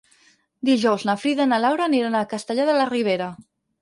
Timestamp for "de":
2.71-2.77